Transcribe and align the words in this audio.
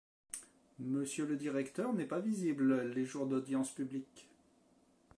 Monsieur 0.79 1.27
le 1.27 1.37
directeur 1.37 1.93
n’est 1.93 2.07
pas 2.07 2.17
visible 2.19 2.91
les 2.91 3.05
jours 3.05 3.27
d’audience 3.27 3.69
publique. 3.71 4.31